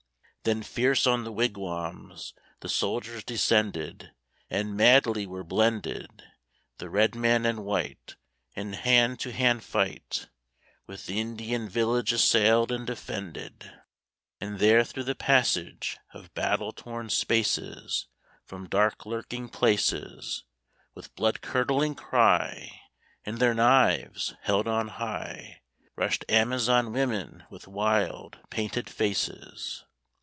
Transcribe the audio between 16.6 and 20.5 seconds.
torn spaces, From dark lurking places,